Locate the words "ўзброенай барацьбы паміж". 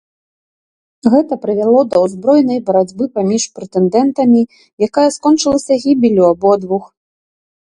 2.05-3.43